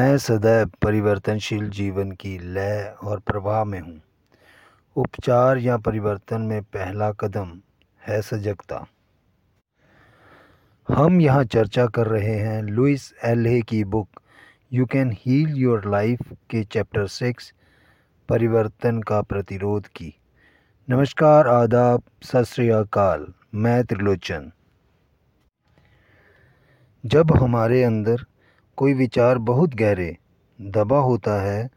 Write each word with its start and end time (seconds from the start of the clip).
मैं 0.00 0.18
सदैव 0.18 0.70
परिवर्तनशील 0.82 1.68
जीवन 1.70 2.12
की 2.12 2.38
लय 2.38 2.94
और 3.02 3.20
प्रवाह 3.20 3.64
में 3.64 3.80
हूँ। 3.80 4.00
उपचार 4.96 5.58
या 5.58 5.76
परिवर्तन 5.76 6.40
में 6.40 6.62
पहला 6.62 7.10
कदम 7.12 7.50
है 8.06 8.22
सजगता। 8.22 8.86
हम 10.88 11.20
यहाँ 11.20 11.44
चर्चा 11.44 11.86
कर 11.86 12.06
रहे 12.06 12.34
हैं 12.34 12.62
लुइस 12.62 13.14
एल 13.24 13.46
ए 13.46 13.60
की 13.62 13.84
book 13.84 14.08
you 14.72 14.86
can 14.86 15.12
heal 15.12 15.54
your 15.56 15.90
life 15.90 16.18
के 16.50 16.64
चैप्टर 16.64 17.06
सिक्स, 17.06 17.52
परिवर्तन 18.28 19.02
का 19.02 19.22
प्रतिरोध 19.22 19.86
की। 19.86 20.14
नमस्कार, 20.88 21.48
आदाब, 21.48 22.02
सत 22.22 22.44
श्री 22.44 22.68
अकाल, 22.68 23.32
मैं 23.54 23.84
त्रिलोचन। 23.84 24.52
जब 27.06 27.36
हमारे 27.36 27.84
अंदर 27.84 28.24
कोई 28.80 28.94
विचार 28.94 29.38
बहुत 29.38 29.74
गहरे, 29.74 30.16
दबा 30.60 30.98
होता 30.98 31.42
है 31.42 31.68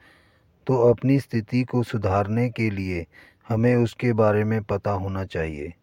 तो 0.67 0.77
अपनी 0.89 1.19
स्थिति 1.19 1.63
को 1.63 1.83
सुधारने 1.83 2.49
के 2.49 2.69
लिए 2.69 3.05
हमें 3.49 3.75
उसके 3.75 4.13
बारे 4.13 4.43
में 4.43 4.63
पता 4.63 4.91
होना 4.91 5.25
चाहिए। 5.25 5.73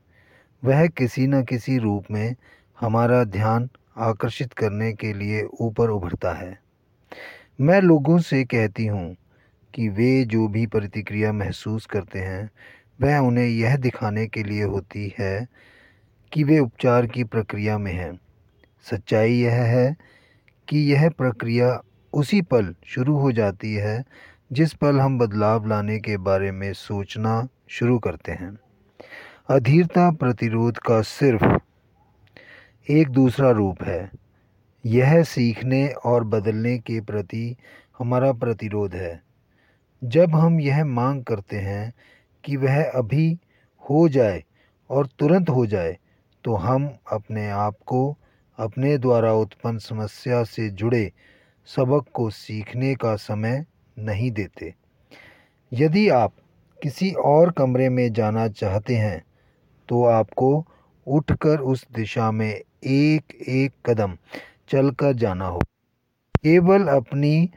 वह 0.64 0.86
किसी 0.86 1.26
न 1.26 1.42
किसी 1.44 1.78
रूप 1.78 2.04
में 2.10 2.34
हमारा 2.80 3.24
ध्यान 3.24 3.68
आकर्षित 3.96 4.52
करने 4.52 4.92
के 4.92 5.12
लिए 5.12 5.42
ऊपर 5.60 5.90
उभरता 5.90 6.32
है। 6.32 6.58
मैं 7.60 7.80
लोगों 7.80 8.18
से 8.18 8.44
कहती 8.44 8.86
हूँ 8.86 9.16
कि 9.74 9.88
वे 9.88 10.24
जो 10.24 10.48
भी 10.48 10.66
प्रतिक्रिया 10.66 11.32
महसूस 11.32 11.86
करते 11.86 12.18
हैं, 12.18 12.50
वह 13.00 13.18
उन्हें 13.18 13.46
यह 13.46 13.76
दिखाने 13.76 14.26
के 14.26 14.42
लिए 14.42 14.62
होती 14.62 15.14
है 15.18 15.48
कि 16.32 16.44
वे 16.44 16.58
उपचार 16.58 17.06
की 17.06 17.24
प्रक्रिया 17.24 17.78
में 17.78 17.92
हैं। 17.92 18.20
सच्चाई 18.90 19.32
यह 19.32 19.52
है 19.52 19.96
कि 20.70 20.78
यह 20.78 21.10
प्रक्रिया 21.10 21.82
उसी 22.12 22.42
पल 22.42 22.74
शुरू 22.86 23.18
हो 23.18 23.32
जाती 23.32 23.74
है, 23.74 24.04
जिस 24.52 24.74
पल 24.74 25.00
हम 25.00 25.18
बदलाव 25.18 25.66
लाने 25.66 25.98
के 25.98 26.16
बारे 26.16 26.52
में 26.52 26.72
सोचना 26.72 27.48
शुरू 27.68 27.98
करते 27.98 28.32
हैं। 28.32 28.58
अधीरता 29.48 30.10
प्रतिरोध 30.10 30.78
का 30.78 31.00
सिर्फ़ 31.00 31.58
एक 32.90 33.08
दूसरा 33.08 33.50
रूप 33.50 33.82
है। 33.82 34.10
यह 34.86 35.22
सीखने 35.22 35.88
और 35.88 36.24
बदलने 36.24 36.78
के 36.78 37.00
प्रति 37.00 37.56
हमारा 37.98 38.32
प्रतिरोध 38.32 38.94
है। 38.94 39.22
जब 40.04 40.34
हम 40.34 40.60
यह 40.60 40.84
मांग 40.84 41.24
करते 41.24 41.56
हैं 41.56 41.92
कि 42.44 42.56
वह 42.56 42.84
अभी 42.84 43.38
हो 43.90 44.08
जाए 44.08 44.44
और 44.90 45.06
तुरंत 45.06 45.50
हो 45.50 45.66
जाए 45.66 45.98
तो 46.44 46.54
हम 46.54 46.90
अपने 47.12 47.50
आप 47.50 47.74
को 47.86 48.18
अपने 48.60 48.96
द्वारा 48.98 49.32
उत्पन्न 49.32 49.78
समस्या 49.78 50.42
से 50.44 50.68
जुड़े 50.70 51.10
सबक 51.68 52.06
को 52.14 52.28
सीखने 52.30 52.94
का 52.94 53.14
समय 53.16 53.64
नहीं 53.98 54.30
देते। 54.30 54.74
यदि 55.72 56.08
आप 56.08 56.32
किसी 56.82 57.10
और 57.10 57.50
कमरे 57.50 57.88
में 57.88 58.12
जाना 58.12 58.48
चाहते 58.48 58.96
हैं 58.96 59.22
तो 59.88 60.04
आपको 60.04 60.66
उठकर 61.06 61.60
उस 61.60 61.86
दिशा 61.92 62.30
में 62.30 62.50
एक 62.50 63.34
एक 63.48 63.72
कदम 63.86 64.16
चलकर 64.70 65.12
जाना 65.12 65.46
हो। 65.46 65.60
केवल 66.44 66.86
अपनी 66.88 67.50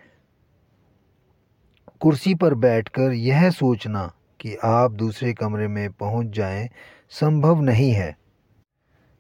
कुर्सी 2.02 2.36
पर 2.36 2.54
बैठकर 2.54 3.12
यह 3.12 3.50
सोचना 3.50 4.12
कि 4.40 4.56
आप 4.64 4.92
दूसरे 4.92 5.34
कमरे 5.34 5.68
में 5.68 5.92
पहुँच 5.92 6.28
जाएँ 6.28 6.70
संभव 7.10 7.62
नहीं 7.62 7.92
है। 7.92 8.16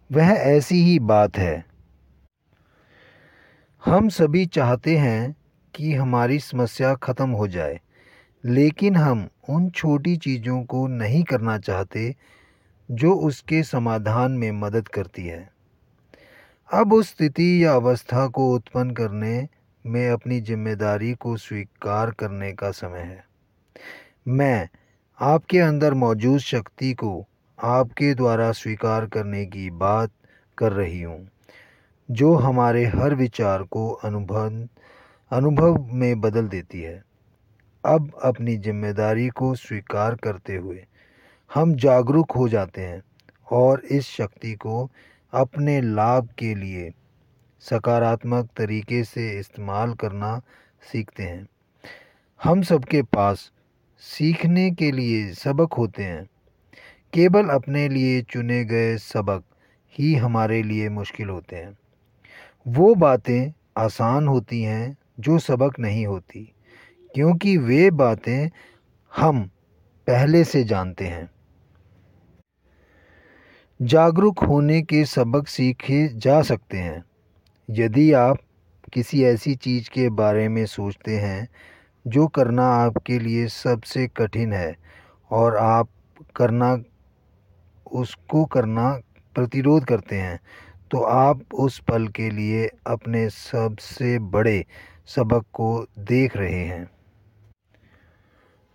वह 0.09 0.31
ऐसी 0.31 0.83
ही 0.83 0.97
बात 0.99 1.37
है। 1.37 1.72
हम 3.83 4.07
सभी 4.09 4.45
चाहते 4.45 4.95
हैं 4.97 5.35
कि 5.73 5.93
हमारी 5.93 6.37
समस्या 6.39 6.93
ख़त्म 6.95 7.29
हो 7.29 7.47
जाए, 7.47 7.79
लेकिन 8.43 8.95
हम 8.95 9.27
उन 9.49 9.69
छोटी 9.69 10.15
चीज़ों 10.17 10.61
को 10.63 10.85
नहीं 10.87 11.23
करना 11.23 11.57
चाहते 11.59 12.13
जो 12.89 13.13
उसके 13.21 13.61
समाधान 13.63 14.31
में 14.31 14.51
मदद 14.51 14.87
करती 14.87 15.25
है। 15.25 15.49
अब 16.69 16.93
उस 16.93 17.09
स्थिति 17.09 17.63
या 17.63 17.73
अवस्था 17.75 18.27
को 18.27 18.49
उत्पन्न 18.55 18.91
करने 18.91 19.47
में 19.85 20.09
अपनी 20.09 20.39
ज़िम्मेदारी 20.41 21.13
को 21.15 21.35
स्वीकार 21.37 22.11
करने 22.11 22.53
का 22.53 22.71
समय 22.71 22.99
है। 22.99 23.23
मैं 24.29 24.67
आपके 25.19 25.59
अंदर 25.59 25.93
मौजूद 25.95 26.39
शक्ति 26.41 26.93
को 26.93 27.13
आपके 27.59 28.13
द्वारा 28.13 28.51
स्वीकार 28.53 29.05
करने 29.07 29.45
की 29.45 29.69
बात 29.69 30.11
कर 30.57 30.71
रही 30.71 31.01
हूँ। 31.01 31.27
जो 32.09 32.33
हमारे 32.35 32.85
हर 32.85 33.13
विचार 33.15 33.63
को 33.63 33.89
अनुभव 34.05 34.67
अनुभव 35.31 35.75
में 35.93 36.21
बदल 36.21 36.47
देती 36.47 36.81
है। 36.81 37.03
अब 37.83 38.11
अपनी 38.23 38.55
ज़िम्मेदारी 38.57 39.27
को 39.29 39.53
स्वीकार 39.55 40.15
करते 40.15 40.55
हुए 40.55 40.83
हम 41.51 41.73
जागरूक 41.75 42.31
हो 42.31 42.47
जाते 42.49 42.81
हैं 42.81 43.01
और 43.51 43.81
इस 43.91 44.07
शक्ति 44.07 44.53
को 44.55 44.89
अपने 45.33 45.79
लाभ 45.81 46.29
के 46.37 46.53
लिए 46.55 46.91
सकारात्मक 47.63 48.49
तरीके 48.57 49.03
से 49.03 49.29
इस्तेमाल 49.39 49.93
करना 49.93 50.37
सीखते 50.91 51.23
हैं। 51.23 51.47
हम 52.43 52.61
सबके 52.61 53.01
पास 53.01 53.51
सीखने 54.01 54.69
के 54.71 54.91
लिए 54.91 55.31
सबक 55.33 55.73
होते 55.73 56.03
हैं। 56.03 56.25
केवल 57.13 57.49
अपने 57.49 57.87
लिए 57.89 58.21
चुने 58.21 58.63
गए 58.65 58.97
सबक 58.97 59.43
ही 59.95 60.13
हमारे 60.15 60.61
लिए 60.63 60.89
मुश्किल 60.89 61.29
होते 61.29 61.55
हैं। 61.55 61.77
वो 62.65 62.95
बातें 62.95 63.53
आसान 63.77 64.27
होती 64.27 64.61
हैं 64.61 64.97
जो 65.19 65.39
सबक 65.39 65.79
नहीं 65.79 66.05
होती, 66.07 66.53
क्योंकि 67.15 67.57
वे 67.57 67.91
बातें 67.91 68.49
हम 69.17 69.41
पहले 70.07 70.43
से 70.43 70.63
जानते 70.63 71.07
हैं। 71.07 71.29
जागरूक 73.81 74.39
होने 74.39 74.81
के 74.81 75.05
सबक 75.05 75.47
सीखे 75.47 76.07
जा 76.07 76.41
सकते 76.41 76.77
हैं। 76.77 77.03
यदि 77.69 78.11
आप 78.13 78.37
किसी 78.93 79.23
ऐसी 79.23 79.55
चीज़ 79.55 79.89
के 79.89 80.09
बारे 80.09 80.49
में 80.49 80.65
सोचते 80.65 81.17
हैं 81.17 81.47
जो 82.07 82.27
करना 82.27 82.65
आपके 82.65 83.19
लिए 83.19 83.47
सबसे 83.47 84.07
कठिन 84.07 84.53
है 84.53 84.75
और 85.31 85.57
आप 85.57 85.89
करना, 86.35 86.83
उसको 87.91 88.45
करना 88.45 88.99
प्रतिरोध 89.35 89.85
करते 89.85 90.15
हैं 90.15 90.39
तो 90.93 90.99
आप 90.99 91.41
उस 91.53 91.79
पल 91.79 92.07
के 92.07 92.29
लिए 92.29 92.69
अपने 92.87 93.29
सबसे 93.29 94.19
बड़े 94.19 94.65
सबक 95.05 95.45
को 95.53 95.87
देख 95.99 96.37
रहे 96.37 96.63
हैं। 96.65 96.89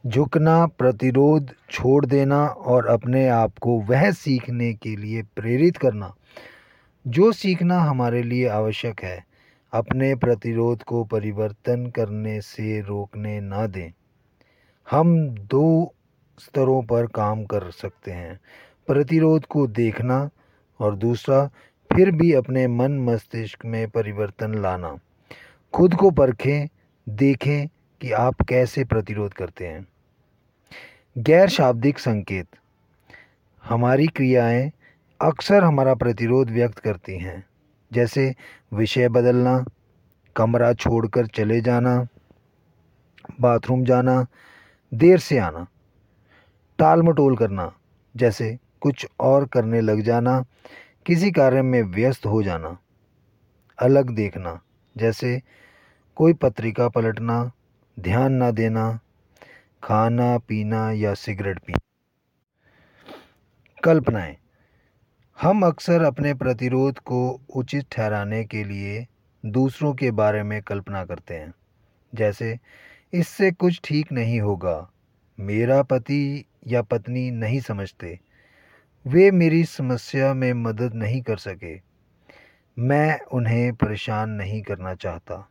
झुकना, 0.06 0.66
प्रतिरोध 0.66 1.50
छोड़ 1.70 2.06
देना 2.06 2.46
और 2.46 2.86
अपने 2.86 3.28
आप 3.28 3.52
को 3.58 3.80
वह 3.80 4.10
सीखने 4.10 4.74
के 4.74 4.96
लिए 4.96 5.22
प्रेरित 5.22 5.76
करना, 5.76 6.14
जो 7.06 7.32
सीखना 7.32 7.80
हमारे 7.80 8.22
लिए 8.22 8.48
आवश्यक 8.48 9.02
है। 9.02 9.24
अपने 9.72 10.14
प्रतिरोध 10.14 10.82
को 10.82 11.04
परिवर्तन 11.04 11.86
करने 11.86 12.40
से 12.40 12.80
रोकने 12.80 13.40
ना 13.40 13.66
दें। 13.66 13.92
हम 14.90 15.28
दो 15.28 15.94
स्तरों 16.38 16.82
पर 16.82 17.06
काम 17.06 17.44
कर 17.44 17.70
सकते 17.70 18.10
हैं, 18.10 18.40
प्रतिरोध 18.86 19.46
को 19.46 19.66
देखना 19.66 20.30
और 20.80 20.96
दूसरा 20.96 21.50
फिर 21.98 22.10
भी 22.10 22.32
अपने 22.32 22.69
मन 22.69 22.98
मस्तिष्क 22.98 23.64
में 23.64 23.91
परिवर्तन 23.91 24.54
लाना। 24.54 24.98
खुद 25.72 25.94
को 25.94 26.10
परखें, 26.10 26.69
देखें 27.09 27.66
कि 28.00 28.12
आप 28.12 28.34
कैसे 28.48 28.84
प्रतिरोध 28.84 29.34
करते 29.34 29.66
हैं। 29.66 29.88
गैर 31.19 31.48
शाब्दिक 31.48 31.98
संकेत। 31.98 32.47
हमारी 33.64 34.06
क्रियाएँ 34.06 34.72
अक्सर 35.21 35.65
हमारा 35.65 35.95
प्रतिरोध 35.95 36.50
व्यक्त 36.50 36.78
करती 36.78 37.18
हैं, 37.18 37.45
जैसे 37.92 38.34
विषय 38.72 39.09
बदलना, 39.09 39.65
कमरा 40.36 40.72
छोड़कर 40.72 41.27
चले 41.27 41.60
जाना, 41.60 42.06
बाथरूम 43.41 43.84
जाना, 43.84 44.27
देर 44.95 45.18
से 45.18 45.39
आना, 45.39 45.66
टाल 46.78 47.03
मटोल 47.03 47.36
करना, 47.36 47.72
जैसे 48.16 48.59
कुछ 48.80 49.06
और 49.21 49.47
करने 49.47 49.80
लग 49.80 50.00
जाना 50.00 50.45
किसी 51.09 51.31
कार्य 51.31 51.63
में 51.63 51.83
व्यस्त 51.83 52.27
हो 52.27 52.43
जाना, 52.43 52.78
अलग 53.78 54.10
देखना, 54.10 54.60
जैसे 54.97 55.43
कोई 56.16 56.33
पत्रिका 56.33 56.89
पलटना, 56.89 57.53
ध्यान 58.01 58.33
ना 58.33 58.51
देना, 58.51 59.01
खाना, 59.83 60.39
पीना 60.39 60.91
या 60.93 61.15
सिगरेट 61.15 61.59
पीना। 61.59 61.78
कल्पनाएँ। 63.84 64.37
हम 65.43 65.66
अक्सर 65.66 66.03
अपने 66.03 66.34
प्रतिरोध 66.34 66.99
को 66.99 67.41
उचित 67.57 67.87
ठहराने 67.93 68.45
के 68.45 68.65
लिए 68.65 69.07
दूसरों 69.47 69.95
के 69.95 70.10
बारे 70.10 70.43
में 70.43 70.63
कल्पना 70.63 71.05
करते 71.05 71.34
हैं, 71.34 71.55
जैसे, 72.15 72.59
इससे 73.13 73.53
कुछ 73.53 73.81
ठीक 73.84 74.13
नहीं 74.13 74.41
होगा, 74.41 74.91
मेरा 75.41 75.83
पति 75.83 76.45
या 76.66 76.83
पत्नी 76.83 77.31
नहीं 77.31 77.60
समझते। 77.60 78.19
वे 79.09 79.31
मेरी 79.31 79.65
समस्या 79.65 80.34
में 80.34 80.53
मदद 80.53 80.95
नहीं 80.95 81.22
कर 81.22 81.37
सके। 81.37 81.81
मैं 82.78 83.21
उन्हें 83.21 83.75
परेशान 83.75 84.31
नहीं 84.31 84.63
करना 84.63 84.95
चाहता। 84.95 85.49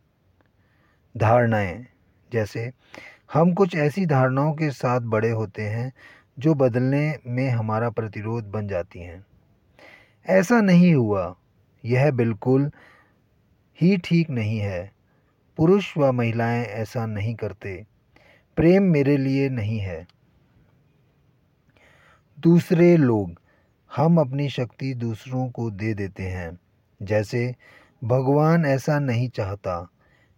धारणाएँ, 1.16 1.86
जैसे, 2.32 2.72
हम 3.32 3.54
कुछ 3.54 3.76
ऐसी 3.76 4.06
धारणाओं 4.06 4.52
के 4.52 4.70
साथ 4.70 5.00
बड़े 5.00 5.30
होते 5.30 5.62
हैं 5.62 5.92
जो 6.38 6.54
बदलने 6.54 7.18
में 7.26 7.50
हमारा 7.50 7.90
प्रतिरोध 7.90 8.44
बन 8.44 8.68
जाती 8.68 8.98
हैं। 8.98 9.26
ऐसा 10.26 10.60
नहीं 10.60 10.94
हुआ। 10.94 11.36
यह 11.84 12.10
बिल्कुल 12.10 12.70
ही 13.80 13.96
ठीक 13.96 14.30
नहीं 14.30 14.58
है। 14.58 14.92
पुरुष 15.56 15.98
व 15.98 16.12
महिलाएँ 16.12 16.64
ऐसा 16.64 17.06
नहीं 17.06 17.34
करते। 17.34 17.86
प्रेम 18.56 18.82
मेरे 18.82 19.16
लिए 19.16 19.48
नहीं 19.48 19.78
है। 19.78 20.06
दूसरे 22.40 22.96
लोग 22.96 23.40
हम 23.96 24.20
अपनी 24.20 24.48
शक्ति 24.48 24.94
दूसरों 24.94 25.50
को 25.50 25.70
दे 25.70 25.94
देते 25.94 26.22
हैं। 26.22 26.58
जैसे, 27.02 27.54
भगवान 28.04 28.66
ऐसा 28.66 28.98
नहीं 28.98 29.28
चाहता। 29.28 29.88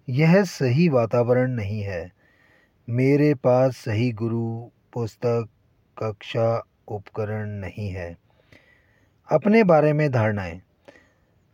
यह 0.08 0.44
सही 0.44 0.88
वातावरण 0.88 1.50
नहीं 1.50 1.80
है। 1.80 2.12
मेरे 2.90 3.34
पास 3.34 3.76
सही 3.76 4.12
गुरु, 4.12 4.70
पुस्तक, 4.92 5.48
कक्षा, 6.02 6.64
उपकरण 6.88 7.48
नहीं 7.48 7.88
है। 7.88 8.16
अपने 9.32 9.64
बारे 9.64 9.92
में 9.92 10.10
धारणाएँ। 10.10 10.60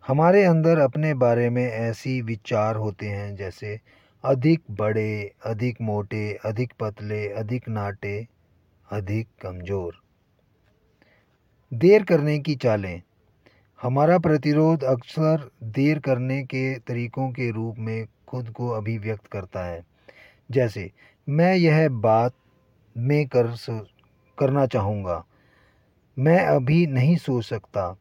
हमारे 0.06 0.44
अंदर 0.44 0.78
अपने 0.78 1.14
बारे 1.14 1.50
में 1.50 1.72
ऐसी 1.72 2.22
विचार 2.22 2.76
होते 2.76 3.06
हैं, 3.06 3.36
जैसे, 3.36 3.80
अधिक 4.24 4.62
बड़े, 4.70 5.32
अधिक 5.46 5.80
मोटे, 5.80 6.38
अधिक 6.44 6.72
पतले, 6.80 7.28
अधिक 7.28 7.68
नाटे, 7.68 8.28
अधिक 8.92 9.28
कमज़ोर। 9.42 10.05
देर 11.76 12.04
करने 12.04 12.38
की 12.38 12.54
चालें। 12.54 13.02
हमारा 13.82 14.18
प्रतिरोध 14.18 14.84
अक्सर 14.84 15.50
देर 15.62 15.98
करने 15.98 16.42
के 16.42 16.78
तरीकों 16.78 17.30
के 17.30 17.50
रूप 17.50 17.76
में 17.78 18.06
खुद 18.28 18.50
को 18.50 18.68
अभिव्यक्त 18.68 19.26
करता 19.26 19.66
है। 19.66 19.84
जैसे, 20.50 20.92
मैं 21.28 21.54
यह 21.54 21.88
बात 21.88 22.32
में 22.96 23.26
कर 23.26 23.56
करना 24.38 24.66
चाहूँगा। 24.66 25.24
मैं 26.18 26.44
अभी 26.44 26.86
नहीं 26.86 27.16
सो 27.16 27.40
सकता। 27.40 27.96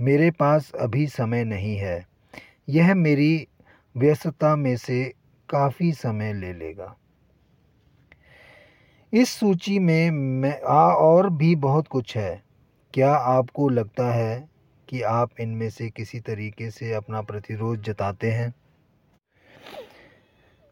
मेरे 0.00 0.30
पास 0.30 0.72
अभी 0.72 1.06
समय 1.06 1.44
नहीं 1.44 1.76
है। 1.76 2.06
यह 2.68 2.94
मेरी 2.94 3.48
व्यस्तता 3.96 4.56
में 4.56 4.76
से 4.76 5.12
काफ़ी 5.48 5.92
समय 5.92 6.32
ले 6.32 6.52
लेगा। 6.52 6.96
इस 9.12 9.28
सूची 9.28 9.78
में 9.78 10.10
मैं, 10.10 10.60
आ 10.60 10.88
और 10.88 11.30
भी 11.30 11.56
बहुत 11.56 11.88
कुछ 11.88 12.16
है। 12.16 12.45
क्या 12.96 13.12
आपको 13.12 13.68
लगता 13.68 14.14
है 14.14 14.48
कि 14.88 15.02
आप 15.02 15.30
इनमें 15.40 15.70
से 15.70 15.90
किसी 15.90 16.20
तरीके 16.20 16.70
से 16.70 16.92
अपना 16.92 17.22
प्रतिरोध 17.22 17.82
जताते 17.82 18.30
हैं? 18.30 18.54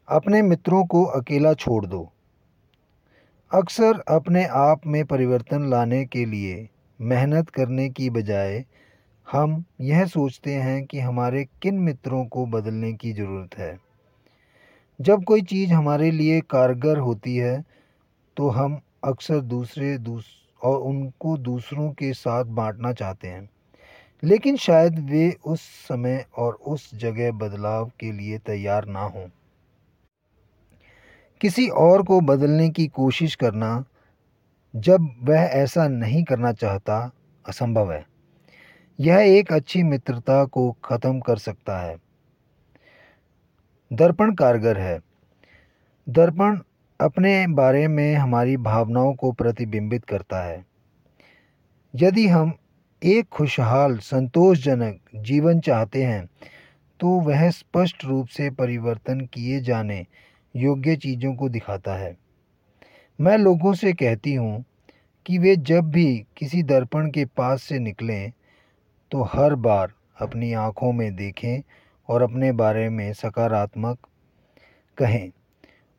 अपने 0.08 0.42
मित्रों 0.42 0.86
को 0.86 1.04
अकेला 1.04 1.54
छोड़ 1.54 1.86
दो। 1.86 2.12
अक्सर 3.54 4.00
अपने 4.08 4.44
आप 4.44 4.86
में 4.86 5.04
परिवर्तन 5.04 5.70
लाने 5.70 6.04
के 6.04 6.24
लिए, 6.24 6.68
मेहनत 7.00 7.50
करने 7.50 7.90
की 7.90 8.10
बजाय, 8.10 8.64
हम 9.32 9.64
यह 9.80 10.06
सोचते 10.06 10.54
हैं 10.54 10.84
कि 10.84 11.00
हमारे 11.00 11.44
किन 11.62 11.74
मित्रों 11.74 12.26
को 12.26 12.46
बदलने 12.46 12.92
की 12.92 13.12
ज़रूरत 13.12 13.58
है। 13.58 13.78
जब 15.00 15.24
कोई 15.24 15.42
चीज़ 15.42 15.72
हमारे 15.72 16.10
लिए 16.10 16.40
कारगर 16.40 16.98
होती 16.98 17.36
है 17.36 17.64
तो 18.36 18.48
हम 18.48 18.80
अक्सर 19.04 19.40
दूसरे 19.40 19.98
दूस 19.98 20.43
और 20.64 20.78
उनको 20.78 21.36
दूसरों 21.36 21.92
के 21.92 22.12
साथ 22.12 22.44
बांटना 22.44 22.92
चाहते 22.92 23.28
हैं। 23.28 23.50
लेकिन 24.22 24.56
शायद 24.56 24.98
वे 24.98 25.36
उस 25.46 25.60
समय 25.60 26.26
और 26.36 26.54
उस 26.54 26.94
जगह 26.94 27.32
बदलाव 27.32 27.90
के 28.00 28.12
लिए 28.12 28.38
तैयार 28.38 28.84
ना 28.84 29.00
हों। 29.00 29.28
किसी 31.40 31.68
और 31.68 32.02
को 32.02 32.20
बदलने 32.20 32.70
की 32.70 32.86
कोशिश 32.86 33.34
करना, 33.34 33.84
जब 34.76 35.08
वह 35.22 35.40
ऐसा 35.40 35.88
नहीं 35.88 36.24
करना 36.24 36.52
चाहता, 36.52 37.10
असंभव 37.48 37.92
है। 37.92 38.06
यह 39.00 39.16
एक 39.16 39.52
अच्छी 39.52 39.82
मित्रता 39.82 40.44
को 40.44 40.76
ख़त्म 40.84 41.20
कर 41.20 41.36
सकता 41.36 41.78
है। 41.78 41.96
दर्पण 43.92 44.34
कारगर 44.34 44.78
है। 44.78 45.00
दर्पण 46.08 46.58
अपने 47.00 47.46
बारे 47.46 47.86
में 47.88 48.14
हमारी 48.14 48.56
भावनाओं 48.56 49.14
को 49.14 49.30
प्रतिबिंबित 49.32 50.04
करता 50.04 50.42
है। 50.44 50.64
यदि 51.94 52.26
हम 52.28 52.52
एक 53.02 53.28
खुशहाल, 53.28 53.96
संतोषजनक 53.98 55.00
जीवन 55.16 55.60
चाहते 55.60 56.04
हैं 56.04 56.24
तो 57.00 57.08
वह 57.20 57.50
स्पष्ट 57.50 58.04
रूप 58.04 58.28
से 58.28 58.50
परिवर्तन 58.50 59.20
किए 59.34 59.60
जाने 59.60 60.04
योग्य 60.54 60.96
चीज़ों 60.96 61.34
को 61.34 61.48
दिखाता 61.48 61.96
है। 61.96 62.16
मैं 63.18 63.36
लोगों 63.38 63.74
से 63.74 63.92
कहती 63.92 64.34
हूँ 64.34 64.64
कि 65.26 65.38
वे 65.38 65.56
जब 65.56 65.90
भी 65.90 66.26
किसी 66.36 66.62
दर्पण 66.62 67.10
के 67.10 67.24
पास 67.26 67.62
से 67.62 67.78
निकलें 67.78 68.32
तो 69.10 69.22
हर 69.24 69.54
बार 69.54 69.92
अपनी 70.22 70.52
आँखों 70.52 70.92
में 70.92 71.14
देखें 71.16 71.62
और 72.08 72.22
अपने 72.22 72.52
बारे 72.54 72.88
में 72.88 73.12
सकारात्मक 73.12 74.06
कहें। 74.98 75.30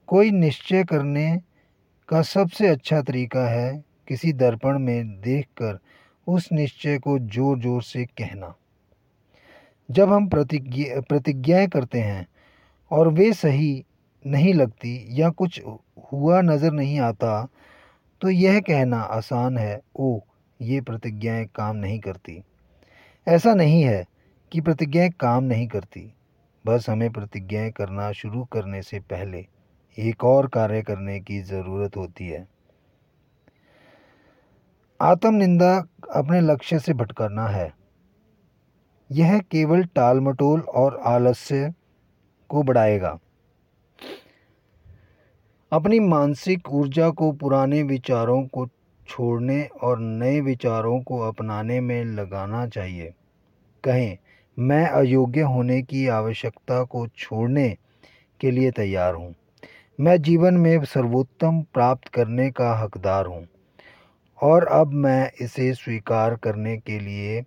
कोई 0.08 0.32
निश्चय 0.32 0.84
करने 0.84 1.42
का 2.10 2.22
सबसे 2.24 2.68
अच्छा 2.68 3.02
तरीका 3.02 3.48
है 3.50 3.84
किसी 4.08 4.34
दर्पण 4.34 4.80
में 4.80 5.20
देखकर 5.22 5.80
उस 6.28 6.52
निश्चय 6.52 6.98
को 6.98 7.18
ज़ोर 7.20 7.60
ज़ोर 7.60 7.82
से 7.84 8.04
कहना। 8.06 8.54
जब 9.90 10.12
हम 10.12 10.28
प्रतिज्ञा, 10.28 11.00
प्रतिज्ञाएँ 11.02 11.68
करते 11.68 12.00
हैं 12.00 12.28
और 12.92 13.08
वे 13.10 13.32
सही 13.34 13.84
नहीं 14.26 14.54
लगती 14.54 15.22
या 15.22 15.30
कुछ 15.32 15.62
हुआ 16.14 16.42
नज़र 16.42 16.72
नहीं 16.72 17.00
आता 17.00 17.48
तो 18.22 18.30
यह 18.30 18.60
कहना 18.60 19.00
आसान 19.00 19.58
है 19.58 19.80
ओ 19.96 20.20
ये 20.60 20.82
प्रतिज्ञाएँ 20.82 21.46
काम 21.56 21.76
नहीं 21.76 22.00
करती। 22.00 22.42
ऐसा 23.28 23.54
नहीं 23.54 23.82
है 23.84 24.06
कि 24.52 24.62
प्रतिज्ञाएँ 24.62 25.10
काम 25.20 25.44
नहीं 25.44 25.68
करती। 25.68 26.12
बस 26.66 26.90
हमें 26.90 27.12
प्रतिज्ञाएँ 27.12 27.72
करना 27.72 28.12
शुरू 28.12 28.44
करने 28.54 28.82
से 28.82 29.00
पहले 29.02 29.46
एक 30.00 30.24
और 30.24 30.48
कार्य 30.48 30.82
करने 30.82 31.20
की 31.20 31.42
ज़रूरत 31.42 31.98
होती 31.98 32.28
है। 32.28 32.48
आत्मनिंदा 35.02 35.84
अपने 36.16 36.42
लक्ष्य 36.42 36.80
से 36.80 36.94
भटकना 36.94 37.48
है। 37.48 37.74
यह 39.12 39.40
केवल 39.40 39.84
टाल 39.84 40.20
मटोल 40.20 40.62
और 40.62 41.02
आलस्य 41.06 41.74
को 42.50 42.64
बढ़ाएगा। 42.64 43.20
अपनी 45.72 46.00
मानसिक 46.00 46.70
ऊर्जा 46.70 47.10
को 47.10 47.32
पुराने 47.32 47.84
विचारों 47.84 48.48
को 48.48 48.68
छोड़ने 49.08 49.70
और 49.84 50.00
नए 50.00 50.42
विचारों 50.42 51.02
को 51.02 51.20
अपनाने 51.20 51.80
में 51.80 52.06
लगाना 52.06 52.68
चाहिए। 52.68 53.14
कहें, 53.84 54.18
मैं 54.60 54.88
अयोग्य 54.88 55.42
होने 55.42 55.82
की 55.82 56.08
आवश्यकता 56.08 56.84
को 56.84 57.08
छोड़ने 57.08 57.78
के 58.42 58.52
लिए 58.52 58.72
तैयार 58.72 59.14
हूँ। 59.14 59.36
मैं 60.00 60.22
जीवन 60.22 60.54
में 60.54 60.86
सर्वोत्तम 60.86 61.62
प्राप्त 61.62 62.08
करने 62.08 62.52
का 62.52 62.80
हकदार 62.80 63.26
हूँ। 63.26 63.48
और 64.42 64.68
अब 64.68 64.94
मैं 64.94 65.32
इसे 65.42 65.74
स्वीकार 65.74 66.36
करने 66.36 66.78
के 66.78 67.00
लिए 67.00 67.42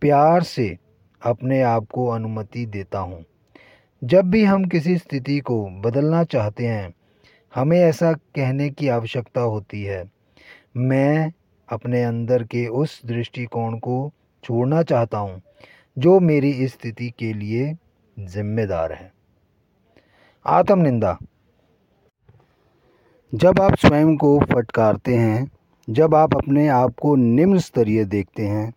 प्यार 0.00 0.42
से 0.42 0.78
अपने 1.22 1.62
आप 1.62 1.86
को 1.94 2.06
अनुमति 2.06 2.66
देता 2.66 2.98
हूँ। 2.98 3.24
जब 4.04 4.24
भी 4.24 4.44
हम 4.44 4.64
किसी 4.64 4.98
स्थिति 4.98 5.38
को 5.38 5.66
बदलना 5.66 6.24
चाहते 6.24 6.66
हैं, 6.66 6.94
हमें 7.54 7.80
ऐसा 7.80 8.12
कहने 8.12 8.70
की 8.70 8.88
आवश्यकता 8.88 9.40
होती 9.40 9.82
है। 9.82 10.10
मैं 10.76 11.32
अपने 11.68 12.04
अंदर 12.04 12.42
के 12.42 12.66
उस 12.66 13.06
दृष्टिकोण 13.06 13.78
को 13.78 14.12
छोड़ना 14.44 14.82
चाहता 14.82 15.18
हूँ, 15.18 15.42
जो 15.98 16.20
मेरी 16.20 16.68
स्थिति 16.68 17.10
के 17.18 17.32
लिए 17.32 17.76
जिम्मेदार 18.18 18.92
है। 18.92 19.12
आत्मनिंदा। 20.46 21.18
जब 23.32 23.60
आप 23.60 23.74
स्वयं 23.74 24.16
को 24.16 24.38
फटकारते 24.40 25.14
हैं, 25.14 25.50
जब 25.88 26.14
आप 26.14 26.34
अपने 26.34 26.66
आप 26.68 26.94
को 27.02 27.14
निम्न 27.16 27.58
स्तरीय 27.58 28.04
देखते 28.04 28.46
हैं 28.46 28.72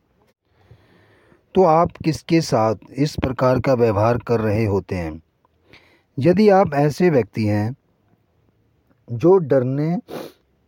तो 1.56 1.64
आप 1.64 1.92
किसके 2.06 2.42
साथ 2.42 2.76
इस 2.94 3.16
प्रकार 3.16 3.60
का 3.60 3.74
व्यवहार 3.74 4.18
कर 4.18 4.40
रहे 4.40 4.66
होते 4.66 4.96
हैं? 4.96 5.22
यदि 6.18 6.50
आप 6.50 6.74
ऐसे 6.74 7.10
व्यक्ति 7.10 7.46
हैं, 7.46 7.76
जो 9.12 9.38
डरने 9.38 9.98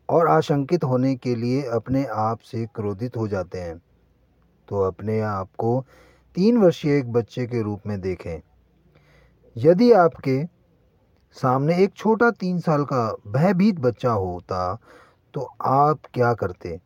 और 0.09 0.27
आशंकित 0.27 0.83
होने 0.83 1.15
के 1.15 1.35
लिए 1.35 1.63
अपने 1.71 2.05
आप 2.05 2.39
से 2.39 2.65
क्रोधित 2.65 3.17
हो 3.17 3.27
जाते 3.27 3.59
हैं 3.59 3.77
तो 4.69 4.81
अपने 4.81 5.19
आप 5.21 5.49
को 5.57 5.79
तीन 6.35 6.57
वर्षीय 6.57 6.97
एक 6.97 7.11
बच्चे 7.11 7.45
के 7.45 7.61
रूप 7.61 7.87
में 7.87 7.99
देखें। 8.01 8.41
यदि 9.55 9.91
आपके 9.91 10.41
सामने 11.35 11.77
एक 11.83 11.93
छोटा 11.93 12.31
तीन 12.31 12.59
साल 12.59 12.83
का 12.83 13.15
भयभीत 13.27 13.79
बच्चा 13.79 14.11
होता 14.11 14.77
तो 15.33 15.41
आप 15.61 15.99
क्या 16.13 16.33
करते? 16.33 16.79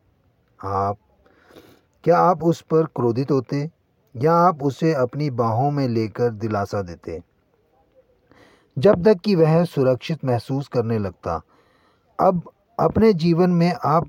आप, 0.64 0.96
क्या 2.04 2.18
आप 2.18 2.44
उस 2.44 2.60
पर 2.60 2.84
क्रोधित 2.86 3.30
होते? 3.30 3.70
या 4.14 4.34
आप 4.34 4.62
उसे 4.62 4.92
अपनी 4.94 5.30
बाहों 5.30 5.70
में 5.70 5.88
लेकर 5.88 6.30
दिलासा 6.30 6.82
देते? 6.82 7.22
जब 8.78 9.04
तक 9.04 9.20
कि 9.20 9.34
वह 9.34 9.64
सुरक्षित 9.64 10.24
महसूस 10.24 10.68
करने 10.68 10.98
लगता। 10.98 11.42
अब 12.20 12.42
अपने 12.80 13.12
जीवन 13.12 13.50
में 13.50 13.72
आप 13.84 14.08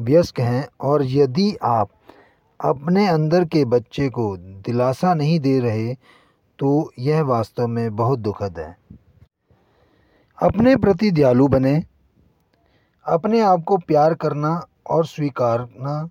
व्यस्क 0.00 0.40
हैं 0.40 0.68
और 0.80 1.02
यदि 1.04 1.56
आप 1.62 1.90
अपने 2.60 3.08
अंदर 3.08 3.44
के 3.44 3.64
बच्चे 3.64 4.08
को 4.08 4.36
दिलासा 4.36 5.14
नहीं 5.14 5.40
दे 5.40 5.60
रहे 5.60 5.94
तो 6.58 6.92
यह 6.98 7.22
वास्तव 7.22 7.66
में 7.66 7.96
बहुत 7.96 8.18
दुखद 8.18 8.58
है। 8.58 8.79
अपने 10.42 10.76
प्रति 10.76 11.10
दयालु 11.10 11.48
बने, 11.48 11.84
अपने 13.06 13.40
आप 13.40 13.64
को 13.64 13.76
प्यार 13.76 14.14
करना 14.14 14.66
और 14.90 15.06
स्वीकारना 15.06 16.10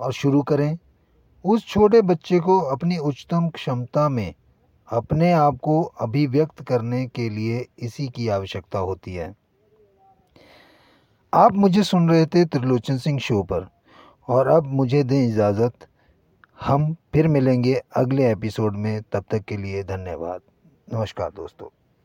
और 0.00 0.12
शुरू 0.12 0.42
करें। 0.42 0.78
उस 1.44 1.66
छोटे 1.66 2.02
बच्चे 2.02 2.40
को 2.40 2.60
अपनी 2.60 2.96
उच्चतम 2.96 3.48
क्षमता 3.48 4.08
में 4.08 4.34
अपने 4.88 5.32
आप 5.32 5.58
को 5.62 5.82
अभिव्यक्त 5.82 6.62
करने 6.62 7.06
के 7.06 7.28
लिए 7.28 7.66
इसी 7.78 8.08
की 8.08 8.28
आवश्यकता 8.28 8.78
होती 8.78 9.14
है। 9.14 9.36
आप 11.34 11.52
मुझे 11.52 11.82
सुन 11.82 12.10
रहे 12.10 12.26
थे 12.26 12.44
त्रिलोचन 12.44 12.98
सिंह 12.98 13.18
शो 13.18 13.42
पर, 13.42 13.68
और 14.28 14.48
अब 14.48 14.66
मुझे 14.66 15.02
दें 15.02 15.28
इजाज़त। 15.28 15.74
हम 16.60 16.96
फिर 17.12 17.28
मिलेंगे 17.28 17.82
अगले 17.96 18.32
एपिसोड 18.32 18.76
में, 18.76 19.02
तब 19.12 19.24
तक 19.30 19.40
के 19.40 19.56
लिए 19.56 19.82
धन्यवाद। 19.82 20.40
नमस्कार 20.94 21.30
दोस्तों। 21.30 21.77